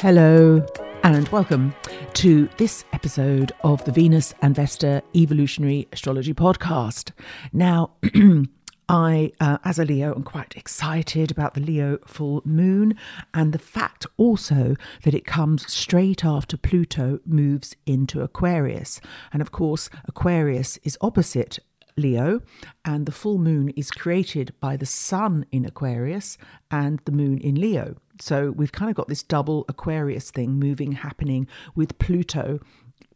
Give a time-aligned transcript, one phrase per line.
[0.00, 0.64] Hello,
[1.04, 1.74] and welcome
[2.14, 7.12] to this episode of the Venus and Vesta Evolutionary Astrology Podcast.
[7.52, 7.90] Now,
[8.88, 12.96] I, uh, as a Leo, am quite excited about the Leo full moon
[13.34, 19.02] and the fact also that it comes straight after Pluto moves into Aquarius.
[19.34, 21.58] And of course, Aquarius is opposite
[21.96, 22.40] Leo,
[22.84, 26.38] and the full moon is created by the sun in Aquarius
[26.70, 27.96] and the moon in Leo.
[28.20, 32.60] So we've kind of got this double Aquarius thing moving, happening with Pluto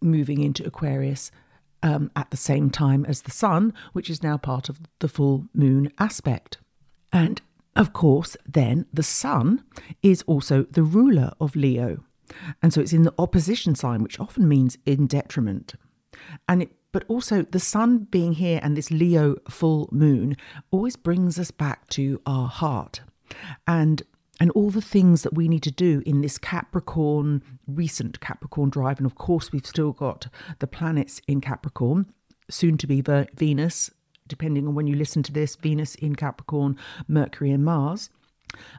[0.00, 1.30] moving into Aquarius
[1.83, 5.47] um, at the same time as the sun, which is now part of the full
[5.55, 6.59] moon aspect.
[7.12, 7.41] And
[7.77, 9.64] of course, then the sun
[10.02, 12.05] is also the ruler of Leo.
[12.62, 15.75] And so it's in the opposition sign, which often means in detriment.
[16.48, 20.37] And it but also the sun being here and this Leo full moon
[20.70, 23.00] always brings us back to our heart.
[23.67, 24.05] And
[24.41, 28.98] and all the things that we need to do in this Capricorn recent Capricorn drive
[28.98, 30.28] and of course we've still got
[30.61, 32.06] the planets in Capricorn
[32.48, 33.03] soon to be
[33.34, 33.91] Venus
[34.28, 36.78] depending on when you listen to this Venus in Capricorn
[37.09, 38.09] Mercury and Mars.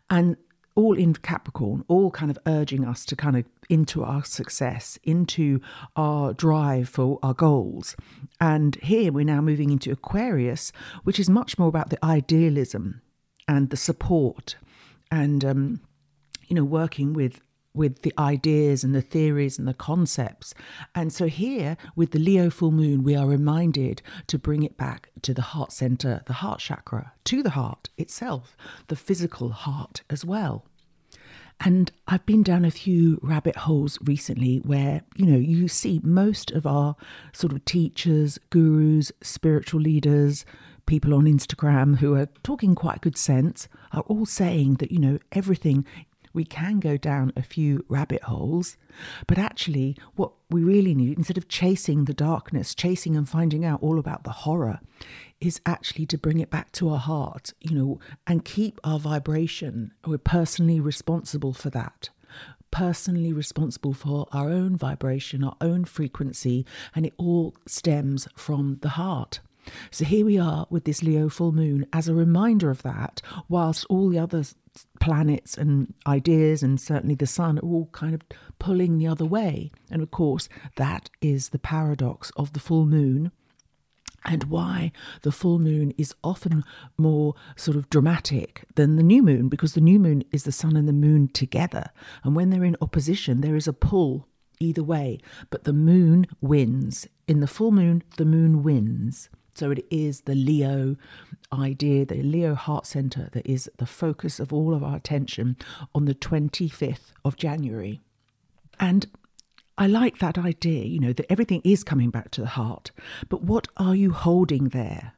[0.09, 0.37] And
[0.75, 5.61] all in Capricorn, all kind of urging us to kind of into our success, into
[5.95, 7.95] our drive for our goals.
[8.39, 10.71] And here we're now moving into Aquarius,
[11.03, 13.01] which is much more about the idealism
[13.47, 14.57] and the support
[15.09, 15.81] and, um,
[16.47, 17.39] you know, working with
[17.75, 20.53] with the ideas and the theories and the concepts.
[20.93, 25.09] And so here with the Leo full moon, we are reminded to bring it back
[25.23, 28.55] to the heart center, the heart chakra, to the heart itself,
[28.87, 30.65] the physical heart as well.
[31.59, 36.51] And I've been down a few rabbit holes recently where, you know, you see most
[36.51, 36.95] of our
[37.31, 40.45] sort of teachers, gurus, spiritual leaders,
[40.85, 45.17] people on Instagram who are talking quite good sense are all saying that, you know,
[45.31, 45.85] everything
[46.35, 48.77] we can go down a few rabbit holes,
[49.25, 53.81] but actually, what we really need, instead of chasing the darkness, chasing and finding out
[53.81, 54.79] all about the horror,
[55.41, 59.91] is actually to bring it back to our heart, you know, and keep our vibration.
[60.05, 62.09] We're personally responsible for that
[62.71, 68.89] personally responsible for our own vibration, our own frequency, and it all stems from the
[68.89, 69.39] heart.
[69.91, 73.85] So here we are with this Leo full moon as a reminder of that, whilst
[73.89, 74.43] all the other
[74.99, 78.21] planets and ideas, and certainly the sun, are all kind of
[78.59, 79.71] pulling the other way.
[79.89, 83.31] And of course, that is the paradox of the full moon
[84.25, 86.63] and why the full moon is often
[86.97, 90.75] more sort of dramatic than the new moon because the new moon is the sun
[90.75, 91.91] and the moon together.
[92.23, 94.27] And when they're in opposition there is a pull
[94.59, 95.19] either way.
[95.49, 97.07] But the moon wins.
[97.27, 100.95] In the full moon the moon wins so it is the Leo
[101.51, 105.55] idea, the Leo heart center that is the focus of all of our attention
[105.93, 108.01] on the 25th of January.
[108.79, 109.07] And
[109.77, 112.91] I like that idea, you know, that everything is coming back to the heart.
[113.29, 115.13] But what are you holding there?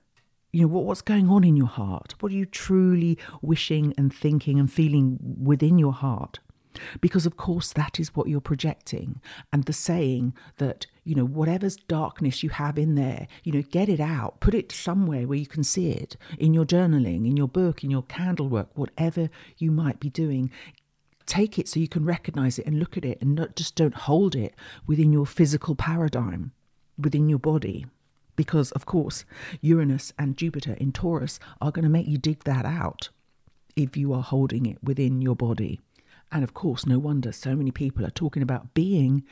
[0.51, 2.15] You know, what, what's going on in your heart?
[2.19, 6.39] What are you truly wishing and thinking and feeling within your heart?
[7.01, 9.21] Because, of course, that is what you're projecting.
[9.51, 13.89] And the saying that, you know, whatever's darkness you have in there, you know, get
[13.89, 17.47] it out, put it somewhere where you can see it in your journaling, in your
[17.47, 20.51] book, in your candle work, whatever you might be doing.
[21.25, 23.93] Take it so you can recognize it and look at it and not just don't
[23.93, 24.55] hold it
[24.85, 26.53] within your physical paradigm,
[26.97, 27.85] within your body
[28.37, 29.25] because, of course,
[29.59, 33.09] Uranus and Jupiter in Taurus are going to make you dig that out
[33.75, 35.81] if you are holding it within your body.
[36.31, 39.23] And of course, no wonder so many people are talking about being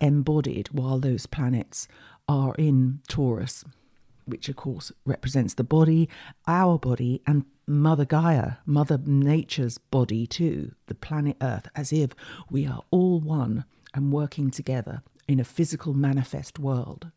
[0.00, 1.88] embodied while those planets
[2.28, 3.64] are in Taurus,
[4.26, 6.08] which of course represents the body,
[6.46, 12.10] our body, and Mother Gaia, Mother Nature's body too, the planet Earth, as if
[12.50, 13.64] we are all one
[13.94, 17.10] and working together in a physical manifest world.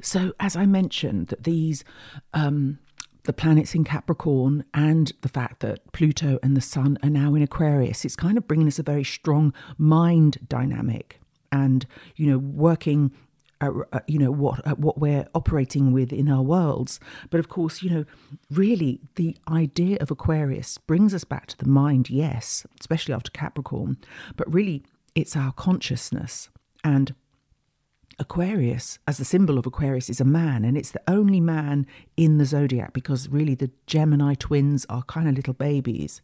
[0.00, 1.84] So, as I mentioned, that these
[2.32, 2.78] um,
[3.26, 7.42] the planets in Capricorn and the fact that Pluto and the Sun are now in
[7.42, 11.20] Aquarius, it's kind of bringing us a very strong mind dynamic
[11.52, 11.86] and,
[12.16, 13.12] you know, working.
[13.58, 17.00] Uh, uh, you know what uh, what we're operating with in our worlds,
[17.30, 18.04] but of course, you know,
[18.50, 23.96] really the idea of Aquarius brings us back to the mind, yes, especially after Capricorn,
[24.36, 24.82] but really
[25.14, 26.50] it's our consciousness
[26.84, 27.14] and
[28.18, 31.86] Aquarius, as the symbol of Aquarius, is a man, and it's the only man
[32.16, 36.22] in the zodiac because really the Gemini twins are kind of little babies.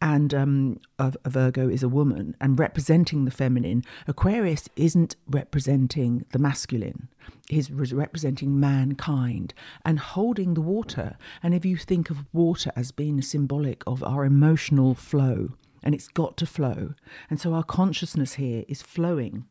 [0.00, 3.82] And um, a, a Virgo is a woman, and representing the feminine.
[4.06, 7.08] Aquarius isn't representing the masculine,
[7.48, 9.52] he's representing mankind
[9.84, 11.16] and holding the water.
[11.42, 16.08] And if you think of water as being symbolic of our emotional flow, and it's
[16.08, 16.94] got to flow.
[17.28, 19.46] And so our consciousness here is flowing.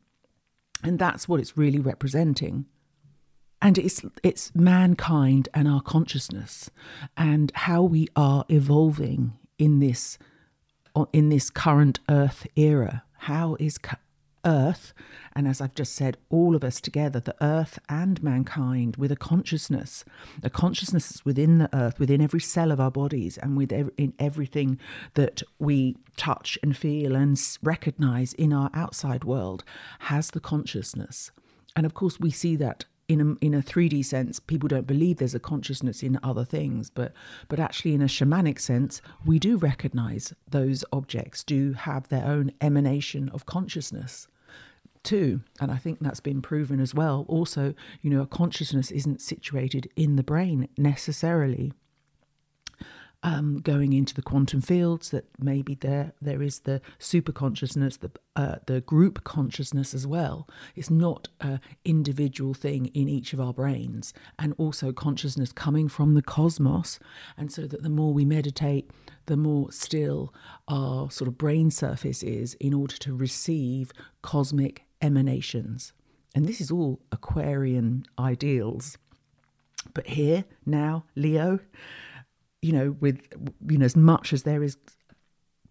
[0.86, 2.66] And that's what it's really representing.
[3.62, 6.70] And it's it's mankind and our consciousness
[7.18, 10.18] and how we are evolving in this
[11.12, 13.04] in this current earth era.
[13.20, 13.80] How is
[14.45, 14.94] earth,
[15.36, 19.15] and as I've just said, all of us together, the earth and mankind, with a
[19.15, 20.06] consciousness.
[20.44, 24.80] A consciousness within the earth, within every cell of our bodies, and within everything
[25.15, 29.63] that we touch and feel and recognize in our outside world,
[30.00, 31.31] has the consciousness.
[31.75, 35.18] And of course, we see that in a, in a 3D sense, people don't believe
[35.18, 37.13] there's a consciousness in other things, but
[37.47, 42.51] but actually in a shamanic sense, we do recognize those objects do have their own
[42.62, 44.27] emanation of consciousness
[45.06, 45.42] too.
[45.62, 47.25] And I think that's been proven as well.
[47.30, 51.72] Also, you know, a consciousness isn't situated in the brain necessarily.
[53.24, 58.12] Um, going into the quantum fields, that maybe there there is the super consciousness, the
[58.36, 60.48] uh, the group consciousness as well.
[60.75, 66.13] It's not an individual thing in each of our brains, and also consciousness coming from
[66.13, 67.00] the cosmos.
[67.36, 68.92] And so that the more we meditate,
[69.25, 70.31] the more still
[70.68, 73.92] our sort of brain surface is in order to receive
[74.22, 75.94] cosmic emanations.
[76.34, 78.98] And this is all Aquarian ideals.
[79.94, 81.60] But here, now, Leo,
[82.62, 83.22] you know, with,
[83.69, 84.78] you know, as much as there is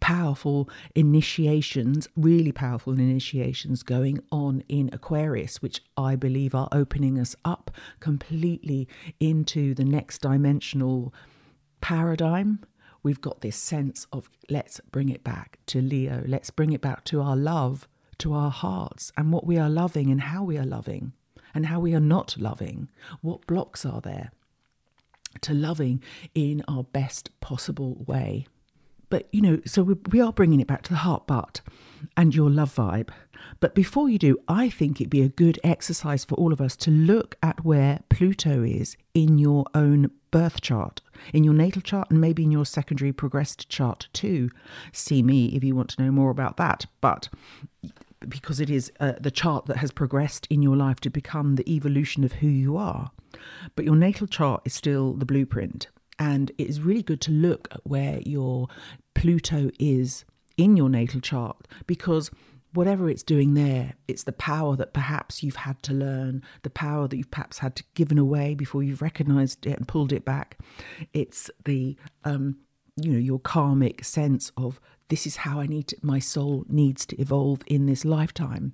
[0.00, 7.34] powerful initiations, really powerful initiations going on in Aquarius, which I believe are opening us
[7.44, 7.70] up
[8.00, 8.86] completely
[9.19, 11.12] into the next dimensional
[11.81, 12.60] paradigm.
[13.02, 17.04] We've got this sense of let's bring it back to Leo, let's bring it back
[17.04, 17.88] to our love,
[18.19, 21.12] to our hearts and what we are loving and how we are loving
[21.55, 22.88] and how we are not loving.
[23.20, 24.32] What blocks are there
[25.43, 26.02] to loving
[26.34, 28.46] in our best possible way?
[29.11, 31.61] But, you know, so we, we are bringing it back to the heart, but
[32.16, 33.11] and your love vibe.
[33.61, 36.76] But before you do, I think it'd be a good exercise for all of us
[36.78, 41.00] to look at where Pluto is in your own birth chart,
[41.32, 44.50] in your natal chart, and maybe in your secondary progressed chart too.
[44.93, 46.87] See me if you want to know more about that.
[47.00, 47.28] But
[48.28, 51.68] because it is uh, the chart that has progressed in your life to become the
[51.70, 53.10] evolution of who you are.
[53.76, 55.88] But your natal chart is still the blueprint.
[56.18, 58.68] And it is really good to look at where your
[59.14, 60.24] Pluto is
[60.56, 62.30] in your natal chart because
[62.72, 67.08] whatever it's doing there, it's the power that perhaps you've had to learn, the power
[67.08, 70.58] that you've perhaps had to given away before you've recognized it and pulled it back.
[71.12, 72.56] It's the um,
[72.96, 77.05] you know your karmic sense of this is how I need to, my soul needs
[77.06, 78.73] to evolve in this lifetime.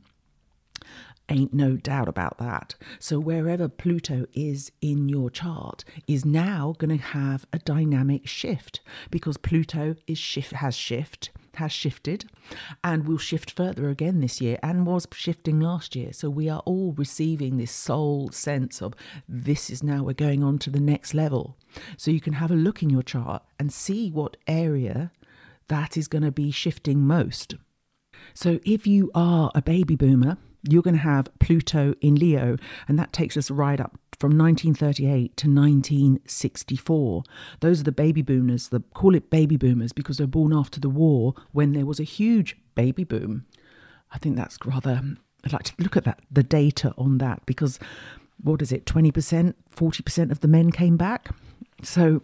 [1.31, 2.75] Ain't no doubt about that.
[2.99, 8.81] So, wherever Pluto is in your chart is now going to have a dynamic shift
[9.11, 12.25] because Pluto is shift has shift has shifted
[12.83, 16.13] and will shift further again this year and was shifting last year.
[16.13, 18.95] So we are all receiving this soul sense of
[19.29, 21.57] this is now we're going on to the next level.
[21.97, 25.13] So you can have a look in your chart and see what area
[25.69, 27.55] that is going to be shifting most.
[28.35, 30.37] So if you are a baby boomer,
[30.69, 32.57] you're going to have Pluto in Leo,
[32.89, 37.23] and that takes us right up from 1938 to 1964.
[37.61, 38.69] Those are the baby boomers.
[38.69, 42.05] The, call it baby boomers because they're born after the war when there was a
[42.05, 43.47] huge baby boom.
[44.13, 45.03] I think that's rather,
[45.45, 47.79] I'd like to look at that, the data on that, because
[48.43, 51.31] what is it, 20%, 40% of the men came back?
[51.83, 52.23] So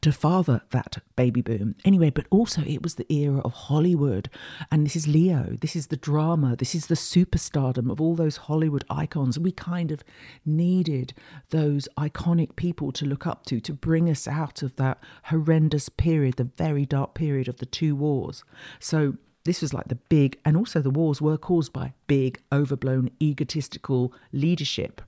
[0.00, 1.74] to father that baby boom.
[1.84, 4.28] Anyway, but also it was the era of Hollywood.
[4.70, 5.56] And this is Leo.
[5.60, 6.56] This is the drama.
[6.56, 9.38] This is the superstardom of all those Hollywood icons.
[9.38, 10.02] We kind of
[10.44, 11.14] needed
[11.50, 16.36] those iconic people to look up to to bring us out of that horrendous period,
[16.36, 18.44] the very dark period of the two wars.
[18.80, 23.10] So this was like the big, and also the wars were caused by big, overblown,
[23.20, 25.02] egotistical leadership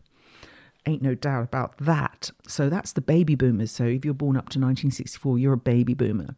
[0.87, 2.31] ain't no doubt about that.
[2.47, 3.71] So that's the baby boomers.
[3.71, 6.37] So if you're born up to 1964, you're a baby boomer.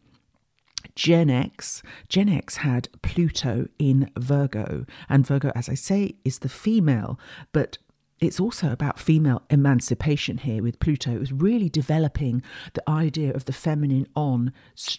[0.95, 6.49] Gen X, Gen X had Pluto in Virgo, and Virgo, as I say, is the
[6.49, 7.19] female,
[7.51, 7.77] but
[8.19, 11.11] it's also about female emancipation here with Pluto.
[11.11, 12.41] It was really developing
[12.73, 14.53] the idea of the feminine on,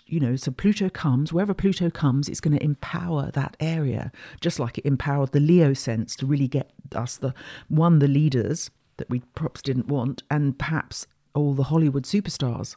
[0.07, 4.61] you know, so Pluto comes, wherever Pluto comes, it's going to empower that area, just
[4.61, 7.35] like it empowered the Leo sense to really get us the
[7.69, 12.77] one, the leaders, that we perhaps didn't want, and perhaps all the Hollywood superstars.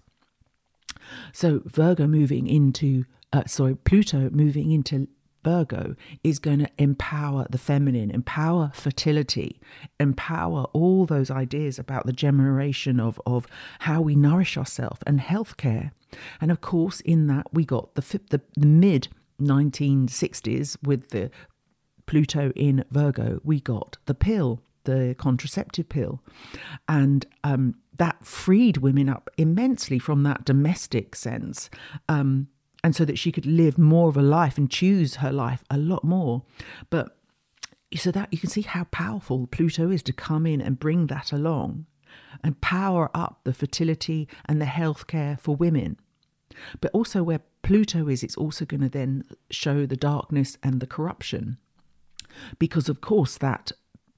[1.34, 5.08] So Virgo moving into, uh, sorry, Pluto moving into
[5.44, 9.60] Virgo is going to empower the feminine, empower fertility,
[10.00, 13.48] empower all those ideas about the generation of, of
[13.80, 15.92] how we nourish ourselves and healthcare.
[16.40, 19.08] And of course, in that, we got the, the, the mid
[19.42, 21.32] 1960s with the
[22.06, 26.22] Pluto in Virgo, we got the pill, the contraceptive pill.
[26.88, 31.70] And um, that freed women up immensely from that domestic sense.
[32.10, 32.48] Um,
[32.84, 35.78] and so that she could live more of a life and choose her life a
[35.78, 36.44] lot more.
[36.90, 37.18] But
[37.96, 41.32] so that you can see how powerful Pluto is to come in and bring that
[41.32, 41.86] along
[42.44, 45.98] and power up the fertility and the healthcare for women.
[46.80, 50.88] But also, where Pluto is, it's also going to then show the darkness and the
[50.88, 51.58] corruption
[52.60, 53.72] because of course that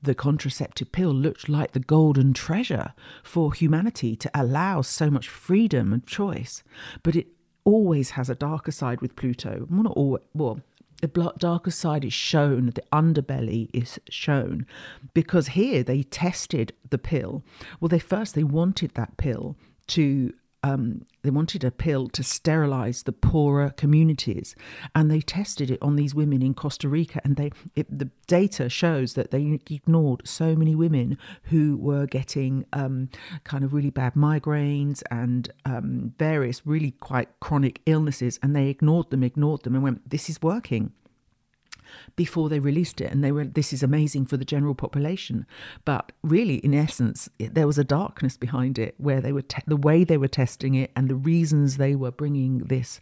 [0.04, 2.94] the contraceptive pill looked like the golden treasure
[3.24, 6.64] for humanity to allow so much freedom and choice.
[7.02, 7.28] But it
[7.64, 9.66] always has a darker side with pluto.
[9.70, 10.62] Well not always well
[11.02, 14.66] the darker side is shown, the underbelly is shown,
[15.14, 17.44] because here they tested the pill.
[17.82, 19.58] Well, they first they wanted that pill
[19.88, 20.34] to
[20.64, 24.56] um, they wanted a pill to sterilize the poorer communities,
[24.96, 27.20] and they tested it on these women in Costa Rica.
[27.24, 32.66] And they, it, the data shows that they ignored so many women who were getting
[32.74, 33.10] um,
[33.44, 39.10] kind of really bad migraines and um, various really quite chronic illnesses, and they ignored
[39.10, 40.94] them, ignored them, and went, "This is working."
[42.16, 45.46] Before they released it and they were this is amazing for the general population
[45.86, 49.78] but really in essence there was a darkness behind it where they were te- the
[49.78, 53.00] way they were testing it and the reasons they were bringing this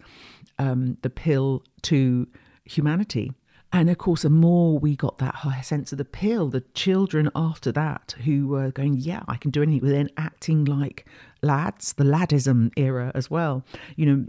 [0.60, 2.27] um, the pill to
[2.65, 3.33] humanity
[3.74, 7.29] and of course, the more we got that higher sense of the pill, the children
[7.33, 11.05] after that who were going, Yeah, I can do anything, were then acting like
[11.41, 13.63] lads, the ladism era as well.
[13.95, 14.25] You know,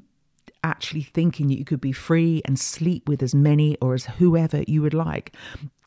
[0.64, 4.62] actually thinking that you could be free and sleep with as many or as whoever
[4.66, 5.34] you would like.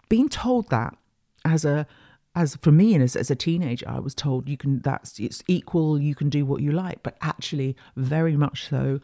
[0.10, 0.98] Being told that
[1.44, 1.88] as a
[2.36, 5.42] as for me and as, as a teenager i was told you can that's it's
[5.48, 9.00] equal you can do what you like but actually very much so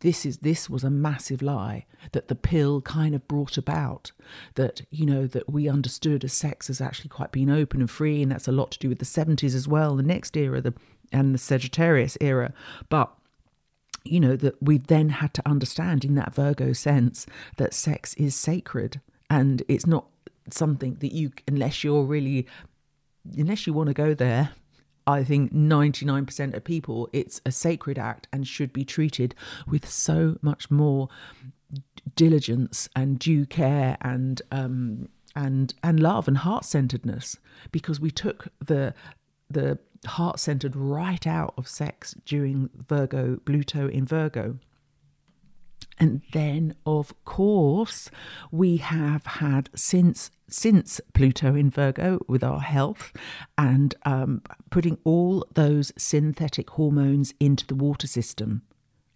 [0.00, 4.10] this is this was a massive lie that the pill kind of brought about
[4.54, 8.22] that you know that we understood as sex as actually quite being open and free
[8.22, 10.74] and that's a lot to do with the 70s as well the next era the
[11.12, 12.52] and the sagittarius era
[12.88, 13.12] but
[14.04, 18.34] you know, that we then had to understand in that Virgo sense that sex is
[18.34, 20.06] sacred and it's not
[20.50, 22.46] something that you, unless you're really,
[23.36, 24.50] unless you want to go there,
[25.06, 29.34] I think 99% of people, it's a sacred act and should be treated
[29.66, 31.08] with so much more
[32.14, 37.38] diligence and due care and um, and and love and heart centeredness
[37.70, 38.94] because we took the
[39.50, 44.58] the heart centered right out of sex during Virgo, Pluto in Virgo.
[45.98, 48.10] And then, of course,
[48.50, 53.12] we have had since since Pluto in Virgo with our health
[53.56, 58.62] and um, putting all those synthetic hormones into the water system.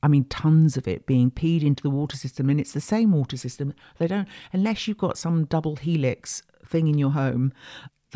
[0.02, 3.12] I mean, tons of it being peed into the water system, and it's the same
[3.12, 3.74] water system.
[3.98, 7.52] They don't, unless you've got some double helix thing in your home,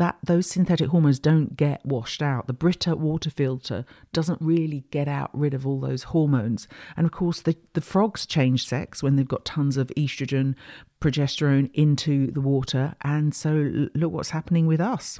[0.01, 2.47] that those synthetic hormones don't get washed out.
[2.47, 6.67] The Brita water filter doesn't really get out rid of all those hormones.
[6.97, 10.55] And of course, the, the frogs change sex when they've got tons of estrogen,
[10.99, 12.95] progesterone into the water.
[13.03, 15.19] And so look what's happening with us.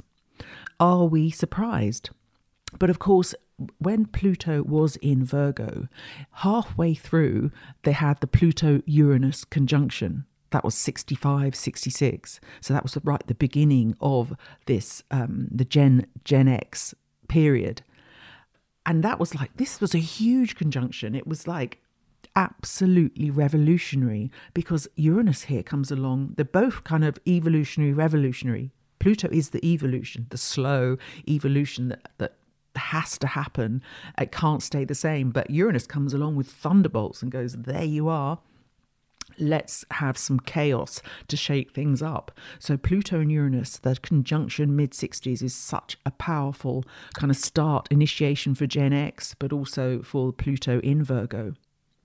[0.80, 2.10] Are we surprised?
[2.76, 3.36] But of course,
[3.78, 5.86] when Pluto was in Virgo,
[6.32, 7.52] halfway through,
[7.84, 13.34] they had the Pluto Uranus conjunction that was 65 66 so that was right the
[13.34, 14.34] beginning of
[14.66, 16.94] this um, the gen gen x
[17.32, 17.80] period.
[18.84, 21.14] And that was like this was a huge conjunction.
[21.14, 21.80] It was like
[22.36, 26.34] absolutely revolutionary because uranus here comes along.
[26.36, 28.70] They're both kind of evolutionary revolutionary.
[28.98, 32.34] Pluto is the evolution the slow evolution that, that
[32.76, 33.82] has to happen.
[34.18, 38.08] It can't stay the same but uranus comes along with thunderbolts and goes there you
[38.08, 38.38] are
[39.42, 42.30] let's have some chaos to shake things up.
[42.58, 46.84] So, Pluto and Uranus, the conjunction mid 60s, is such a powerful
[47.14, 51.54] kind of start initiation for Gen X, but also for Pluto in Virgo.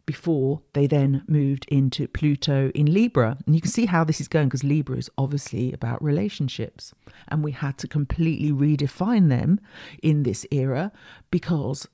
[0.05, 3.37] Before they then moved into Pluto in Libra.
[3.45, 6.93] And you can see how this is going because Libra is obviously about relationships.
[7.27, 9.59] And we had to completely redefine them
[10.01, 10.93] in this era
[11.29, 11.89] because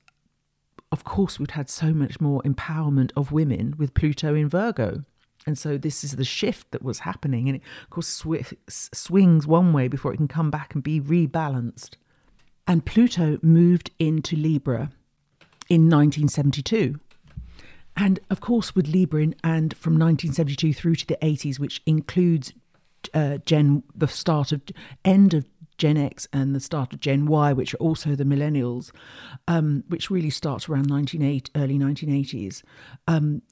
[0.94, 5.02] of course, we'd had so much more empowerment of women with Pluto in Virgo.
[5.46, 7.48] And so this is the shift that was happening.
[7.48, 11.00] And it, of course, sw- swings one way before it can come back and be
[11.00, 11.96] rebalanced.
[12.66, 14.90] And Pluto moved into Libra
[15.68, 16.98] in 1972.
[17.96, 22.52] And of course, with Libra, in, and from 1972 through to the 80s, which includes
[23.12, 24.62] uh, Gen, the start of
[25.04, 25.46] end of
[25.78, 28.90] Gen X and the start of Gen Y, which are also the millennials,
[29.48, 32.62] um, which really starts around 1980, early 1980s.
[33.08, 33.42] Um,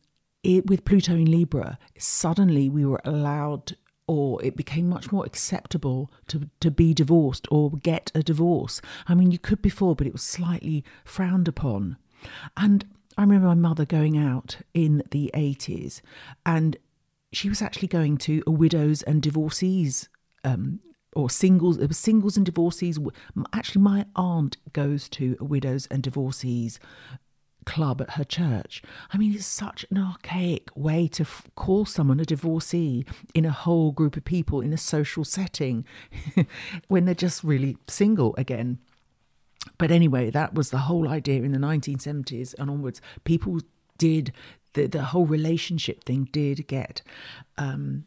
[0.42, 3.76] it, with Pluto in Libra, suddenly we were allowed
[4.08, 8.80] or it became much more acceptable to, to be divorced or get a divorce.
[9.06, 11.96] I mean, you could before, but it was slightly frowned upon.
[12.56, 12.84] And
[13.16, 16.00] I remember my mother going out in the 80s
[16.44, 16.76] and
[17.32, 20.08] she was actually going to a widows and divorcees
[20.44, 20.80] um,
[21.14, 22.98] or singles it was singles and divorcees
[23.52, 26.80] actually my aunt goes to a widows and divorcees
[27.64, 28.82] club at her church.
[29.12, 33.04] I mean, it's such an archaic way to f- call someone a divorcee
[33.34, 35.84] in a whole group of people in a social setting
[36.88, 38.78] when they're just really single again.
[39.78, 43.00] But anyway, that was the whole idea in the 1970s and onwards.
[43.24, 43.60] People
[43.98, 44.32] did,
[44.74, 47.02] the, the whole relationship thing did get.
[47.58, 48.04] Um,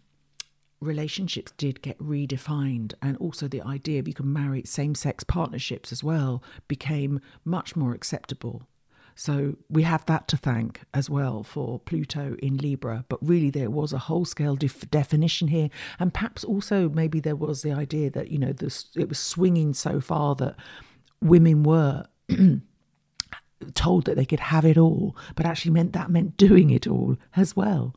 [0.82, 6.04] relationships did get redefined and also the idea of you can marry same-sex partnerships as
[6.04, 8.64] well became much more acceptable
[9.16, 13.06] so we have that to thank as well for Pluto in Libra.
[13.08, 15.70] But really, there was a whole scale def- definition here.
[16.00, 19.74] And perhaps also maybe there was the idea that, you know, this, it was swinging
[19.74, 20.56] so far that
[21.22, 22.06] women were.
[23.74, 27.18] told that they could have it all, but actually meant that meant doing it all
[27.36, 27.96] as well.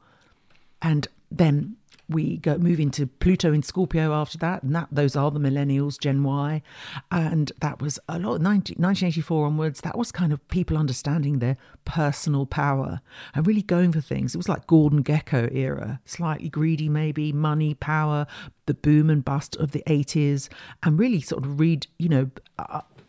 [0.80, 1.76] And then
[2.08, 5.98] we go move into Pluto in Scorpio after that, and that those are the millennials,
[5.98, 6.62] Gen Y,
[7.10, 8.40] and that was a lot.
[8.40, 13.00] 19, 1984 onwards, that was kind of people understanding their personal power
[13.34, 14.34] and really going for things.
[14.34, 18.26] It was like Gordon Gekko era, slightly greedy, maybe money, power,
[18.66, 20.48] the boom and bust of the 80s,
[20.82, 22.30] and really sort of read, you know,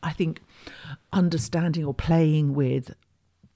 [0.03, 0.41] I think
[1.13, 2.93] understanding or playing with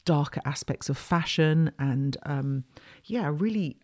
[0.06, 2.64] darker aspects of fashion and um,
[3.06, 3.78] yeah, really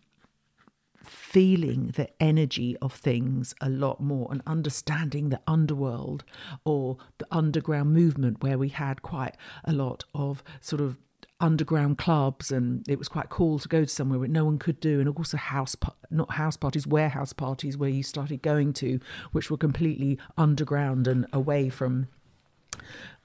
[1.10, 6.22] feeling the energy of things a lot more and understanding the underworld
[6.64, 10.98] or the underground movement where we had quite a lot of sort of
[11.40, 14.78] underground clubs and it was quite cool to go to somewhere where no one could
[14.78, 15.74] do and also house
[16.10, 19.00] not house parties warehouse parties where you started going to
[19.32, 22.06] which were completely underground and away from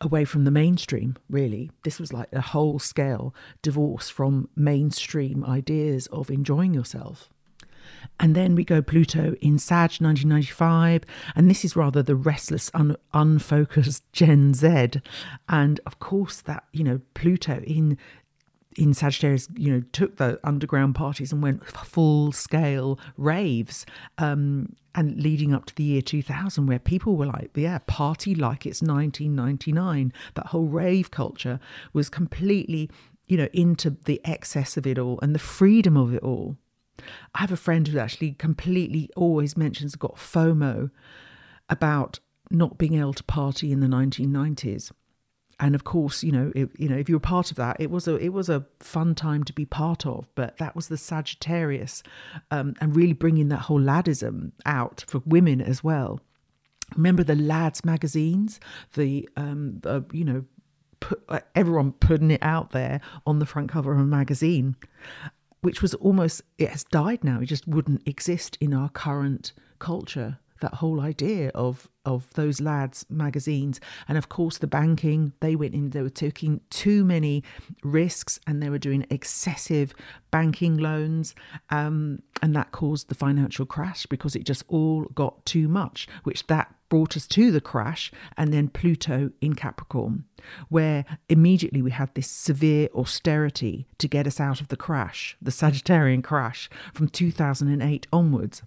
[0.01, 1.69] away from the mainstream really.
[1.83, 7.29] This was like a whole scale divorce from mainstream ideas of enjoying yourself
[8.19, 11.03] and then we go Pluto in Sag 1995,
[11.35, 15.01] and this is rather the restless, un- unfocused Gen Z.
[15.49, 17.97] And of course, that, you know, Pluto in
[18.77, 23.85] in Sagittarius, you know, took the underground parties and went full scale raves,
[24.17, 28.65] um, and leading up to the year 2000, where people were like, yeah, party like
[28.65, 30.13] it's 1999.
[30.35, 31.59] That whole rave culture
[31.93, 32.89] was completely,
[33.27, 36.57] you know, into the excess of it all and the freedom of it all.
[37.33, 40.91] I have a friend who actually completely always mentions got FOMO
[41.69, 42.19] about
[42.51, 44.91] not being able to party in the 1990s.
[45.59, 47.89] And of course, you know, if, you know, if you were part of that, it
[47.89, 50.27] was a it was a fun time to be part of.
[50.35, 52.03] But that was the Sagittarius,
[52.51, 56.19] um, and really bringing that whole ladism out for women as well.
[56.95, 58.59] Remember the lads magazines,
[58.95, 60.43] the um, the you know,
[60.99, 64.75] put, uh, everyone putting it out there on the front cover of a magazine,
[65.65, 67.39] which was almost it has died now.
[67.41, 70.37] It just wouldn't exist in our current culture.
[70.61, 75.73] That whole idea of of those lads magazines, and of course the banking, they went
[75.73, 75.89] in.
[75.89, 77.43] They were taking too many
[77.83, 79.93] risks, and they were doing excessive
[80.31, 81.35] banking loans,
[81.69, 86.07] um, and that caused the financial crash because it just all got too much.
[86.23, 90.25] Which that brought us to the crash and then Pluto in Capricorn,
[90.69, 95.51] where immediately we had this severe austerity to get us out of the crash, the
[95.51, 98.61] Sagittarian crash from 2008 onwards.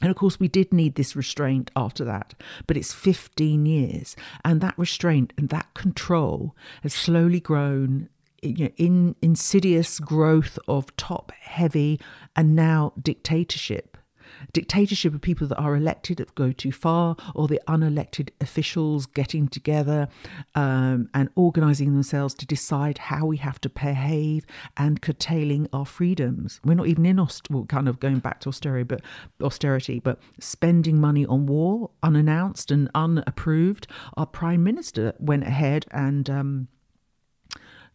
[0.00, 2.34] And of course, we did need this restraint after that,
[2.66, 4.16] but it's 15 years.
[4.44, 8.08] And that restraint and that control has slowly grown
[8.42, 11.98] you know, in insidious growth of top heavy
[12.34, 13.95] and now dictatorship
[14.52, 19.48] Dictatorship of people that are elected that go too far, or the unelected officials getting
[19.48, 20.08] together
[20.54, 24.46] um, and organising themselves to decide how we have to behave
[24.76, 26.60] and curtailing our freedoms.
[26.64, 29.00] We're not even in aust- well, kind of going back to austerity, but
[29.42, 33.86] austerity, but spending money on war unannounced and unapproved.
[34.16, 36.28] Our prime minister went ahead and.
[36.30, 36.68] Um,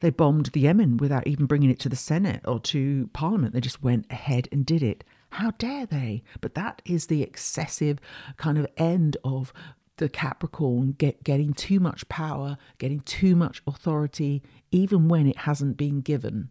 [0.02, 3.54] they bombed the Yemen without even bringing it to the Senate or to Parliament.
[3.54, 5.04] They just went ahead and did it.
[5.32, 6.24] How dare they?
[6.42, 8.00] But that is the excessive
[8.38, 9.54] kind of end of
[9.98, 14.42] the Capricorn get, getting too much power, getting too much authority,
[14.72, 16.50] even when it hasn't been given.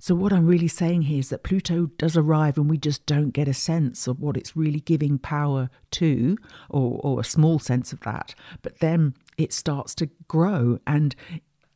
[0.00, 3.30] So, what I'm really saying here is that Pluto does arrive and we just don't
[3.30, 6.36] get a sense of what it's really giving power to,
[6.68, 8.34] or, or a small sense of that.
[8.62, 11.16] But then it starts to grow and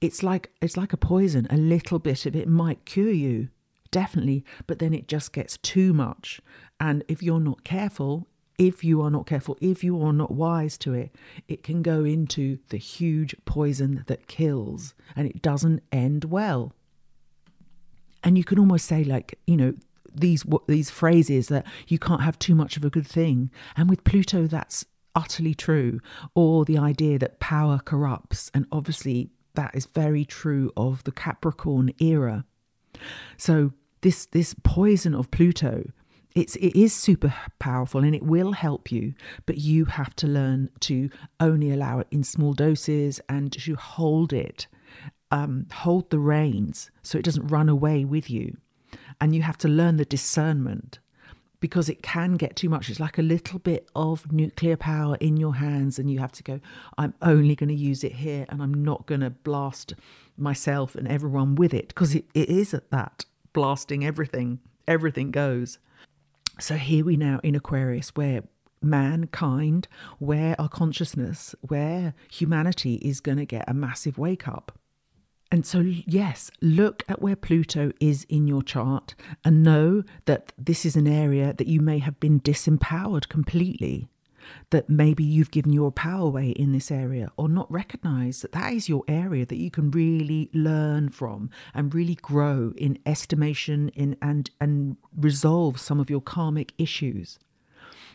[0.01, 1.47] it's like it's like a poison.
[1.51, 3.49] A little bit of it might cure you
[3.93, 6.41] definitely, but then it just gets too much.
[6.81, 8.27] And if you're not careful,
[8.59, 11.15] if you are not careful, if you are not wise to it,
[11.47, 16.73] it can go into the huge poison that kills and it doesn't end well.
[18.25, 19.75] And you can almost say, like, you know,
[20.15, 23.51] these these phrases that you can't have too much of a good thing.
[23.77, 26.01] And with Pluto, that's utterly true.
[26.35, 31.93] Or the idea that power corrupts, and obviously that is very true of the Capricorn
[31.99, 32.45] era.
[33.37, 35.91] So this this poison of Pluto,
[36.35, 39.15] it's it is super powerful and it will help you,
[39.47, 41.09] but you have to learn to
[41.41, 44.67] only allow it in small doses and to hold it,
[45.31, 48.57] um, hold the reins so it doesn't run away with you,
[49.21, 50.99] and you have to learn the discernment
[51.61, 52.91] because it can get too much.
[52.91, 56.43] It's like a little bit of nuclear power in your hands, and you have to
[56.43, 56.59] go,
[56.99, 59.95] I'm only going to use it here, and I'm not going to blast
[60.37, 65.79] myself and everyone with it because it, it is at that blasting everything, everything goes.
[66.61, 68.43] So here we now in Aquarius, where
[68.83, 69.89] mankind,
[70.19, 74.79] where our consciousness, where humanity is going to get a massive wake up.
[75.51, 80.87] And so, yes, look at where Pluto is in your chart and know that this
[80.87, 84.09] is an area that you may have been disempowered completely.
[84.71, 88.73] That maybe you've given your power away in this area or not recognize that that
[88.73, 94.17] is your area that you can really learn from and really grow in estimation in
[94.21, 97.39] and and resolve some of your karmic issues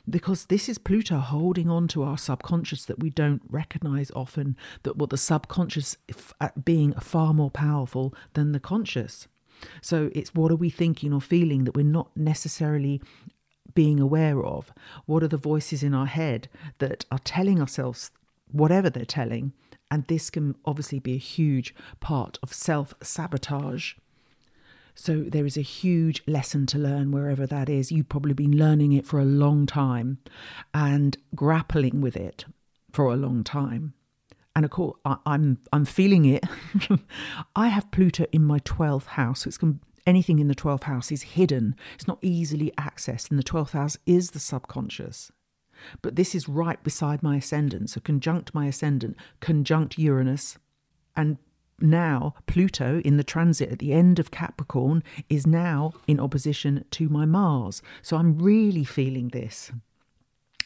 [0.10, 4.98] because this is Pluto holding on to our subconscious that we don't recognize often, that
[4.98, 5.98] what the subconscious
[6.40, 9.28] uh, being far more powerful than the conscious.
[9.82, 13.02] So it's what are we thinking or feeling that we're not necessarily
[13.78, 14.74] being aware of?
[15.06, 18.10] What are the voices in our head that are telling ourselves
[18.52, 19.54] whatever they're telling?
[19.92, 23.94] And this can obviously be a huge part of self sabotage
[25.00, 27.92] so there is a huge lesson to learn wherever that is.
[27.92, 30.18] You've probably been learning it for a long time
[30.74, 32.46] and grappling with it
[32.92, 33.94] for a long time.
[34.56, 36.44] And of course, I, am I'm feeling it.
[37.56, 39.58] I have Pluto in my twelfth house, so it's
[40.08, 41.76] anything in the twelfth house is hidden.
[41.94, 45.32] It's not easily accessed, and the twelfth house is the subconscious.
[46.02, 50.58] But this is right beside my ascendant, so conjunct my ascendant, conjunct Uranus,
[51.16, 51.38] and
[51.80, 57.10] now Pluto in the transit at the end of Capricorn is now in opposition to
[57.10, 57.84] my Mars.
[58.02, 59.72] So I'm really feeling this.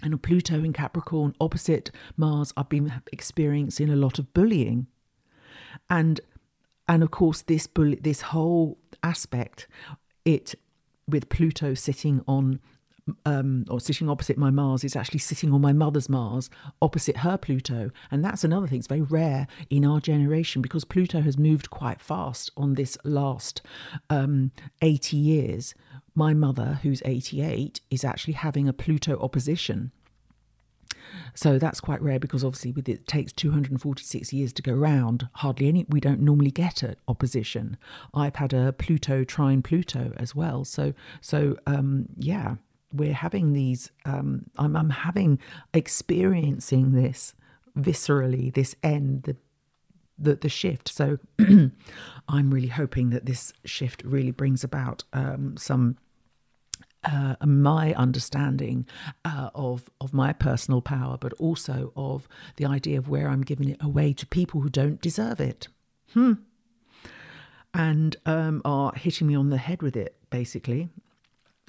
[0.02, 4.88] And Pluto in Capricorn opposite Mars, I've been experiencing a lot of bullying.
[5.90, 6.22] And
[6.92, 9.66] and of course this bully, this whole aspect,
[10.26, 10.56] it
[11.08, 12.60] with Pluto sitting on
[13.26, 16.50] um, or sitting opposite my Mars is actually sitting on my mother's Mars
[16.82, 17.92] opposite her Pluto.
[18.12, 22.02] And that's another thing, it's very rare in our generation because Pluto has moved quite
[22.02, 23.62] fast on this last
[24.10, 24.52] um,
[24.82, 25.74] 80 years.
[26.14, 29.92] My mother, who's 88, is actually having a Pluto opposition.
[31.34, 35.28] So that's quite rare because obviously with it, takes 246 years to go round.
[35.34, 37.78] Hardly any we don't normally get an opposition.
[38.14, 40.66] I've had a Pluto trine Pluto as well.
[40.66, 42.56] So so um yeah,
[42.94, 45.40] we're having these um, I'm, I'm having
[45.74, 47.34] experiencing this
[47.78, 49.38] viscerally this end the
[50.20, 55.98] the, the shift so i'm really hoping that this shift really brings about um, some
[57.04, 58.86] uh, my understanding
[59.26, 63.70] uh, of of my personal power, but also of the idea of where I'm giving
[63.70, 65.68] it away to people who don't deserve it,
[66.14, 66.34] hmm.
[67.74, 70.90] and um, are hitting me on the head with it, basically.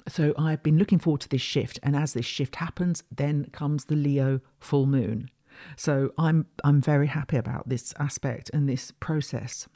[0.07, 3.85] So I've been looking forward to this shift, and as this shift happens, then comes
[3.85, 5.29] the Leo full moon.
[5.75, 9.67] So I'm I'm very happy about this aspect and this process,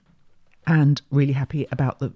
[0.65, 2.13] and really happy about the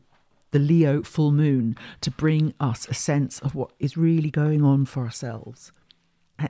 [0.52, 4.86] the Leo full moon to bring us a sense of what is really going on
[4.86, 5.72] for ourselves.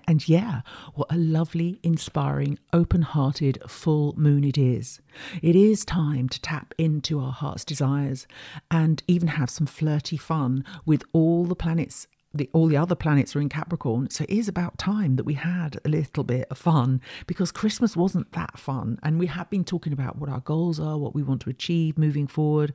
[0.07, 0.61] And yeah,
[0.93, 5.01] what a lovely, inspiring, open hearted full moon it is.
[5.41, 8.27] It is time to tap into our heart's desires
[8.69, 12.07] and even have some flirty fun with all the planets.
[12.33, 15.33] The, all the other planets are in Capricorn, so it is about time that we
[15.33, 18.99] had a little bit of fun because Christmas wasn't that fun.
[19.03, 21.97] And we have been talking about what our goals are, what we want to achieve
[21.97, 22.73] moving forward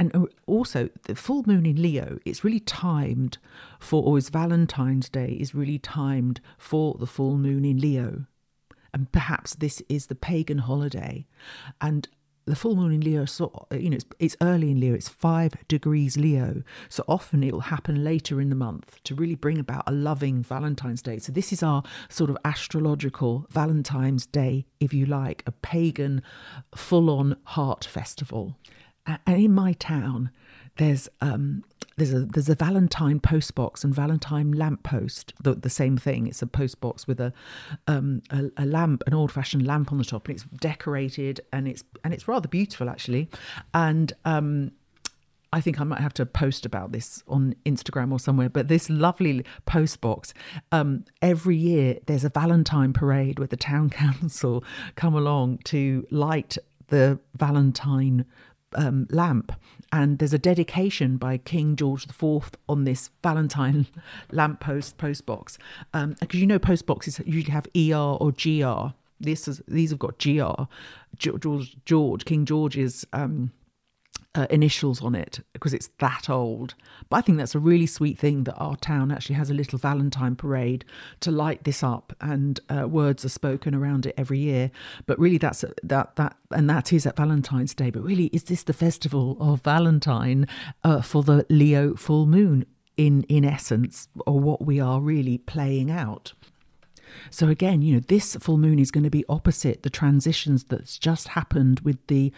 [0.00, 3.36] and also the full moon in Leo, it's really timed
[3.78, 8.24] for, or is Valentine's Day is really timed for the full moon in Leo.
[8.94, 11.26] And perhaps this is the pagan holiday.
[11.82, 12.08] And
[12.46, 15.52] the full moon in Leo, so, you know, it's, it's early in Leo, it's five
[15.68, 16.62] degrees Leo.
[16.88, 20.42] So often it will happen later in the month to really bring about a loving
[20.42, 21.18] Valentine's Day.
[21.18, 26.22] So this is our sort of astrological Valentine's Day, if you like, a pagan
[26.74, 28.56] full on heart festival.
[29.06, 30.30] And in my town,
[30.76, 31.64] there's um,
[31.96, 35.34] there's a there's a Valentine postbox and Valentine lamp post.
[35.42, 36.26] The, the same thing.
[36.26, 37.32] It's a postbox with a,
[37.86, 41.68] um, a a lamp, an old fashioned lamp on the top, and it's decorated and
[41.68, 43.28] it's and it's rather beautiful actually.
[43.74, 44.72] And um,
[45.52, 48.48] I think I might have to post about this on Instagram or somewhere.
[48.48, 50.32] But this lovely post box,
[50.70, 56.56] um, every year there's a Valentine parade where the town council come along to light
[56.88, 58.24] the Valentine
[58.74, 59.52] um, lamp,
[59.92, 63.86] and there's a dedication by King George IV on this Valentine
[64.32, 65.58] lamp post post box.
[65.92, 68.94] Because um, you know, post boxes usually have ER or GR.
[69.20, 70.64] This is these have got GR.
[71.16, 73.52] George George King George's um,
[74.34, 76.74] uh, initials on it because it's that old.
[77.08, 79.78] But I think that's a really sweet thing that our town actually has a little
[79.78, 80.84] Valentine parade
[81.20, 84.70] to light this up, and uh, words are spoken around it every year.
[85.06, 87.90] But really, that's that that and that is at Valentine's Day.
[87.90, 90.46] But really, is this the festival of Valentine
[90.84, 92.66] uh, for the Leo full moon?
[92.96, 96.34] In in essence, or what we are really playing out.
[97.30, 100.98] So again, you know, this full moon is going to be opposite the transitions that's
[100.98, 102.32] just happened with the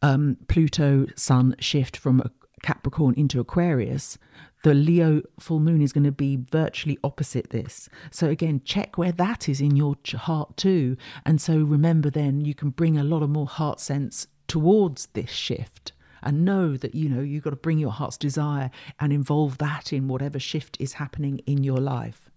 [0.00, 2.22] um, Pluto Sun shift from
[2.62, 4.18] Capricorn into Aquarius.
[4.62, 7.88] The Leo full moon is going to be virtually opposite this.
[8.10, 10.96] So again, check where that is in your heart too.
[11.26, 15.30] And so remember, then you can bring a lot of more heart sense towards this
[15.30, 19.58] shift and know that you know you've got to bring your heart's desire and involve
[19.58, 22.30] that in whatever shift is happening in your life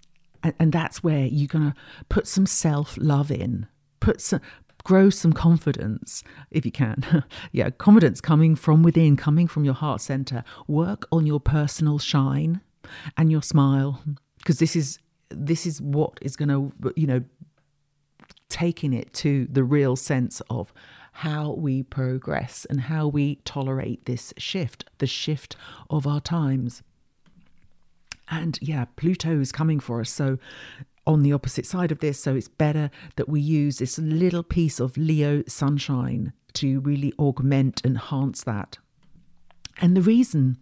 [0.60, 1.78] and, that's where you're going to
[2.10, 3.68] put some self love in,
[4.00, 4.42] put some,
[4.84, 7.24] grow some confidence if you can.
[7.52, 10.44] yeah, confidence coming from within, coming from your heart center.
[10.68, 12.62] Work on your personal shine
[13.18, 14.02] and your smile
[14.38, 17.24] because this is this is what is going to you know
[18.50, 20.72] taking it to the real sense of
[21.20, 25.56] how we progress and how we tolerate this shift, the shift
[25.90, 26.84] of our times.
[28.30, 30.10] And yeah, Pluto is coming for us.
[30.10, 30.38] So,
[31.08, 34.80] on the opposite side of this, so it's better that we use this little piece
[34.80, 38.80] of Leo sunshine to really augment, and enhance that.
[39.82, 40.58] And the reason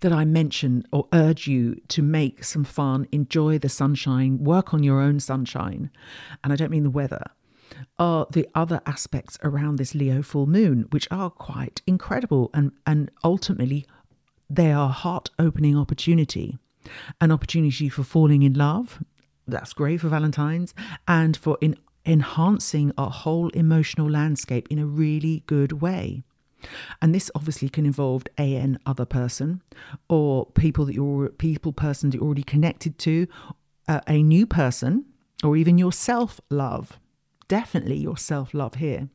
[0.00, 4.82] that I mention or urge you to make some fun, enjoy the sunshine, work on
[4.82, 5.90] your own sunshine,
[6.44, 7.22] and I don't mean the weather,
[7.98, 13.10] are the other aspects around this Leo full moon, which are quite incredible and, and
[13.22, 13.86] ultimately
[14.50, 16.58] they are heart opening opportunity
[17.20, 19.02] an opportunity for falling in love.
[19.46, 20.74] That's great for Valentine's
[21.06, 26.22] and for in enhancing our whole emotional landscape in a really good way.
[27.00, 29.62] And this obviously can involve an other person
[30.08, 33.26] or people that you're people person that you're already connected to,
[33.86, 35.04] uh, a new person,
[35.44, 36.98] or even your self love.
[37.46, 39.08] Definitely your self love here.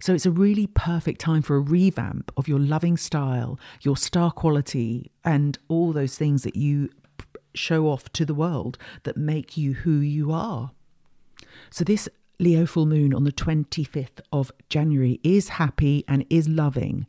[0.00, 4.30] So it's a really perfect time for a revamp of your loving style, your star
[4.30, 6.90] quality, and all those things that you
[7.54, 10.70] show off to the world that make you who you are.
[11.70, 17.06] So this Leo full moon on the 25th of January is happy and is loving.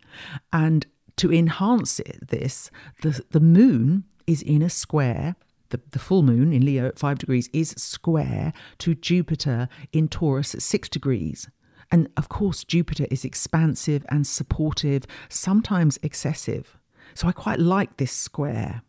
[0.54, 0.86] And
[1.18, 5.36] to enhance it, this, the, the moon is in a square.
[5.70, 10.56] The, the full moon in Leo at five degrees is square to Jupiter in Taurus
[10.56, 11.50] at six degrees.
[11.92, 16.78] And of course, Jupiter is expansive and supportive, sometimes excessive.
[17.14, 18.82] So I quite like this square.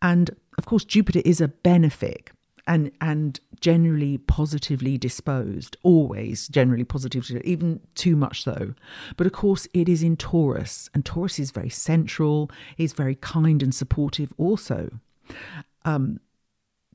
[0.00, 2.28] And of course, Jupiter is a benefic
[2.66, 8.74] and and generally positively disposed always generally positive even too much so
[9.16, 13.62] but of course it is in taurus and taurus is very central is very kind
[13.62, 14.90] and supportive also
[15.84, 16.20] um,